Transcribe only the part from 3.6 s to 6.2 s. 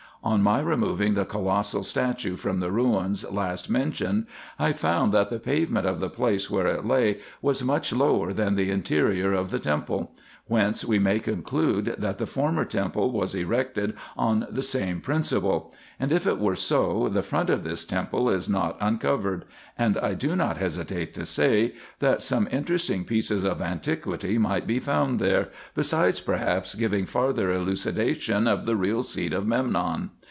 mentioned, I found that the pavement of the